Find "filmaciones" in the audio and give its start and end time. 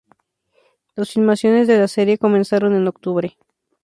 1.11-1.67